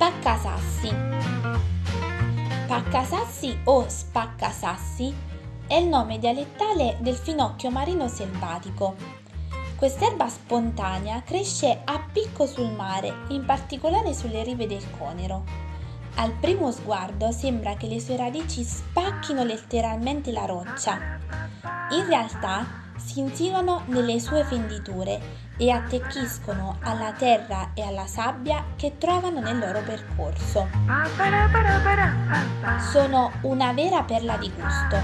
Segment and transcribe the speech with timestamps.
[0.00, 0.94] Spaccasassi.
[2.66, 5.14] Paccasassi o spaccasassi
[5.66, 8.96] è il nome dialettale del finocchio marino selvatico.
[9.76, 15.44] Quest'erba spontanea cresce a picco sul mare, in particolare sulle rive del Conero.
[16.14, 20.98] Al primo sguardo sembra che le sue radici spacchino letteralmente la roccia.
[21.90, 22.79] In realtà
[23.10, 29.58] si insinuano nelle sue fenditure e attecchiscono alla terra e alla sabbia che trovano nel
[29.58, 30.68] loro percorso.
[32.92, 34.96] Sono una vera perla di gusto.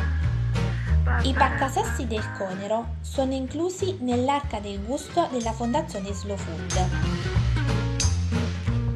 [1.29, 6.89] I paccasassi del Conero sono inclusi nell'arca del gusto della Fondazione Slow Food.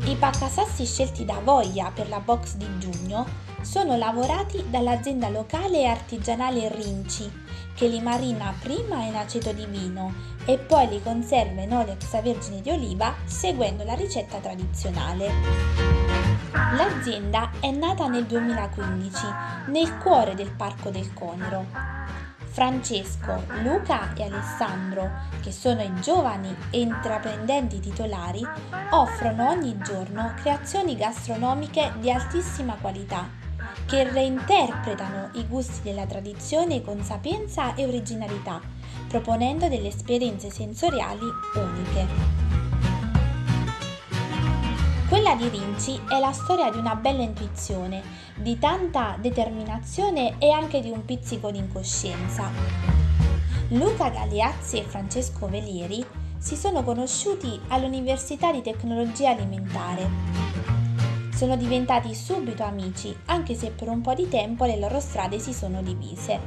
[0.04, 3.26] I paccasassi scelti da Voglia per la box di giugno
[3.62, 7.30] sono lavorati dall'azienda locale e artigianale Rinci,
[7.74, 10.12] che li marina prima in aceto di vino
[10.44, 15.30] e poi li conserva in olio extravergine di oliva seguendo la ricetta tradizionale.
[16.52, 19.26] L'azienda è nata nel 2015
[19.68, 21.66] nel cuore del Parco del Conero.
[22.52, 25.08] Francesco, Luca e Alessandro,
[25.40, 28.44] che sono i giovani e intraprendenti titolari,
[28.90, 33.39] offrono ogni giorno creazioni gastronomiche di altissima qualità
[33.86, 38.60] che reinterpretano i gusti della tradizione con sapienza e originalità,
[39.08, 42.06] proponendo delle esperienze sensoriali uniche.
[45.08, 48.00] Quella di Rinci è la storia di una bella intuizione,
[48.36, 52.48] di tanta determinazione e anche di un pizzico di incoscienza.
[53.70, 56.04] Luca Galeazzi e Francesco Velieri
[56.38, 60.59] si sono conosciuti all'Università di Tecnologia Alimentare
[61.40, 65.54] sono diventati subito amici, anche se per un po' di tempo le loro strade si
[65.54, 66.38] sono divise.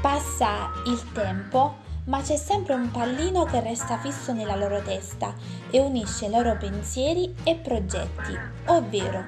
[0.00, 5.34] Passa il tempo, ma c'è sempre un pallino che resta fisso nella loro testa
[5.68, 8.34] e unisce i loro pensieri e progetti,
[8.68, 9.22] ovvero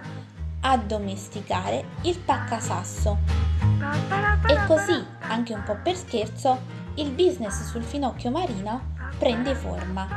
[0.60, 3.18] addomesticare il paccasasso.
[4.48, 6.58] E così, anche un po' per scherzo,
[6.94, 10.08] il business sul finocchio marino prende forma.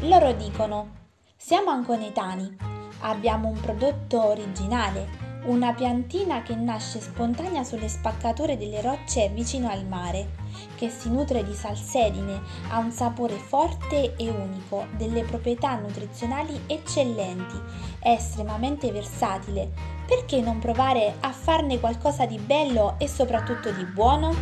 [0.00, 0.90] Loro dicono:
[1.38, 2.73] Siamo anconetani,
[3.06, 9.84] Abbiamo un prodotto originale, una piantina che nasce spontanea sulle spaccature delle rocce vicino al
[9.84, 10.30] mare,
[10.74, 17.60] che si nutre di salsedine, ha un sapore forte e unico, delle proprietà nutrizionali eccellenti,
[17.98, 19.70] è estremamente versatile.
[20.06, 24.34] Perché non provare a farne qualcosa di bello e soprattutto di buono?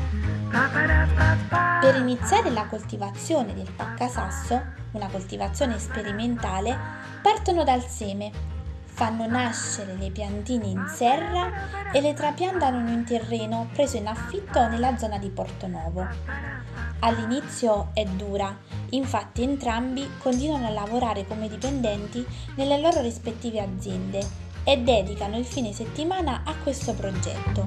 [1.81, 4.61] Per iniziare la coltivazione del paccasasso,
[4.93, 6.79] una coltivazione sperimentale,
[7.23, 8.52] partono dal seme
[8.95, 14.69] fanno nascere le piantine in serra e le trapiantano in un terreno preso in affitto
[14.69, 16.07] nella zona di Porto Novo.
[17.01, 18.55] All'inizio è dura,
[18.91, 22.25] infatti entrambi continuano a lavorare come dipendenti
[22.57, 24.21] nelle loro rispettive aziende
[24.63, 27.67] e dedicano il fine settimana a questo progetto.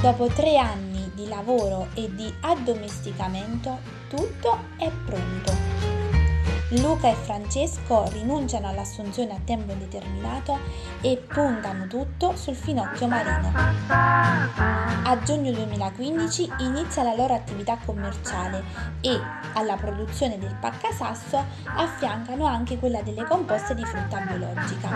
[0.00, 5.89] Dopo tre anni di lavoro e di addomesticamento, tutto è pronto.
[6.74, 10.56] Luca e Francesco rinunciano all'assunzione a tempo indeterminato
[11.00, 13.52] e puntano tutto sul finocchio marino.
[13.88, 18.62] A giugno 2015 inizia la loro attività commerciale
[19.00, 19.18] e
[19.54, 24.90] alla produzione del paccasasso affiancano anche quella delle composte di frutta biologica.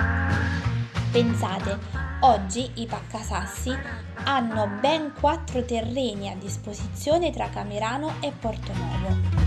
[1.11, 1.79] Pensate,
[2.21, 3.77] oggi i paccasassi
[4.25, 9.44] hanno ben quattro terreni a disposizione tra Camerano e Portonovo.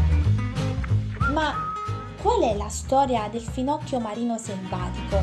[2.22, 5.20] Qual è la storia del finocchio marino selvatico?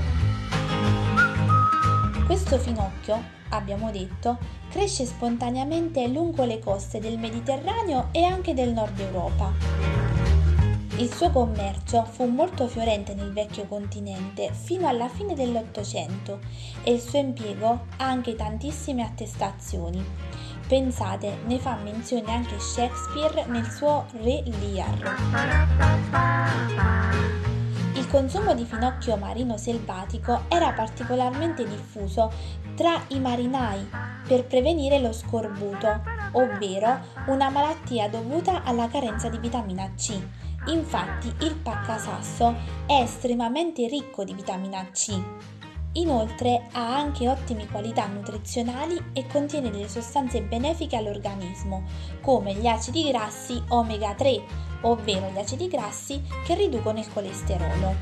[2.25, 4.38] Questo finocchio, abbiamo detto,
[4.71, 9.53] cresce spontaneamente lungo le coste del Mediterraneo e anche del nord Europa.
[10.99, 16.38] Il suo commercio fu molto fiorente nel vecchio continente fino alla fine dell'Ottocento
[16.84, 20.03] e il suo impiego ha anche tantissime attestazioni.
[20.66, 25.14] Pensate, ne fa menzione anche Shakespeare nel suo Re Lear.
[27.94, 32.32] Il consumo di finocchio marino selvatico era particolarmente diffuso
[32.75, 33.87] tra i marinai
[34.26, 36.00] per prevenire lo scorbuto,
[36.32, 40.19] ovvero una malattia dovuta alla carenza di vitamina C.
[40.67, 42.55] Infatti il paccasasso
[42.87, 45.12] è estremamente ricco di vitamina C.
[45.96, 51.85] Inoltre ha anche ottime qualità nutrizionali e contiene delle sostanze benefiche all'organismo,
[52.20, 54.43] come gli acidi grassi omega 3,
[54.82, 57.94] ovvero gli acidi grassi che riducono il colesterolo.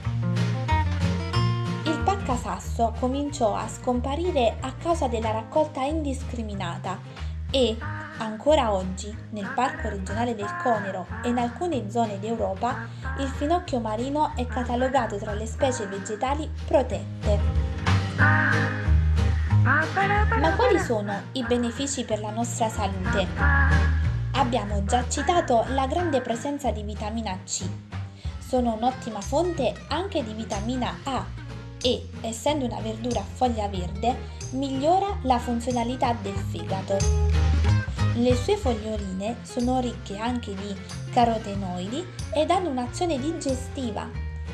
[1.85, 6.99] Il paccasasso cominciò a scomparire a causa della raccolta indiscriminata
[7.51, 7.77] e,
[8.19, 12.87] Ancora oggi, nel Parco regionale del Conero e in alcune zone d'Europa,
[13.19, 17.82] il finocchio marino è catalogato tra le specie vegetali protette.
[18.17, 18.61] Ma
[20.57, 23.27] quali sono i benefici per la nostra salute?
[24.33, 27.65] Abbiamo già citato la grande presenza di vitamina C.
[28.39, 31.25] Sono un'ottima fonte anche di vitamina A
[31.83, 36.99] e, essendo una verdura a foglia verde, migliora la funzionalità del fegato.
[38.15, 40.77] Le sue foglioline sono ricche anche di
[41.13, 44.07] carotenoidi ed hanno un'azione digestiva.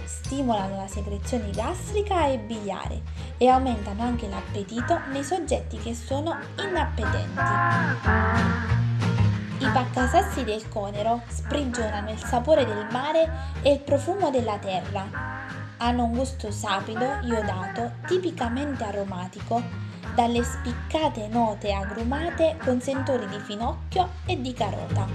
[0.04, 3.02] Stimolano la secrezione gastrica e biliare
[3.38, 7.40] e aumentano anche l'appetito nei soggetti che sono inappetenti.
[9.60, 13.30] I paccasassi del conero sprigionano il sapore del mare
[13.62, 15.06] e il profumo della terra.
[15.78, 24.08] Hanno un gusto sapido, iodato, tipicamente aromatico dalle spiccate note agrumate con sentori di finocchio
[24.26, 25.06] e di carota.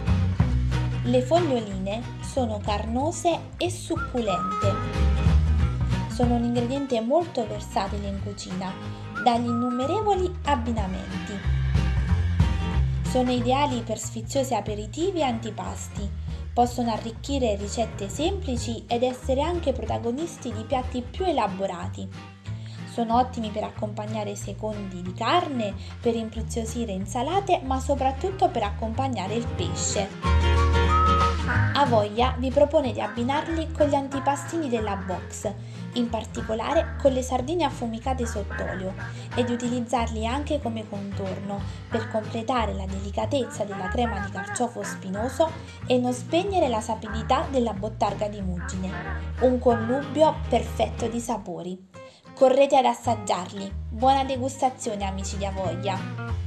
[1.04, 5.13] Le foglioline sono carnose e succulente.
[6.14, 8.72] Sono un ingrediente molto versatile in cucina,
[9.24, 11.34] dagli innumerevoli abbinamenti.
[13.10, 16.08] Sono ideali per sfiziosi aperitivi e antipasti.
[16.54, 22.08] Possono arricchire ricette semplici ed essere anche protagonisti di piatti più elaborati
[22.94, 29.48] sono ottimi per accompagnare secondi di carne, per impreziosire insalate, ma soprattutto per accompagnare il
[29.48, 30.53] pesce.
[31.46, 35.52] Avoia vi propone di abbinarli con gli antipastini della box,
[35.94, 38.94] in particolare con le sardine affumicate sott'olio,
[39.36, 45.52] e di utilizzarli anche come contorno per completare la delicatezza della crema di carciofo spinoso
[45.86, 48.90] e non spegnere la sapidità della bottarga di muggine.
[49.42, 51.90] Un connubio perfetto di sapori.
[52.34, 53.70] Correte ad assaggiarli.
[53.90, 56.43] Buona degustazione amici di Avoia!